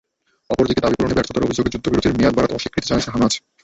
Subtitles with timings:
[0.49, 3.33] অপর দিকে দাবি পূরণে ব্যর্থতার অভিযোগে যুদ্ধবিরতির মেয়াদ বাড়াতে অস্বীকৃতি জানিয়েছে হামাস।